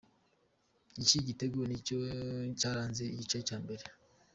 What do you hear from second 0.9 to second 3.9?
iki gitego nicyo cyaranze igice cya mbere.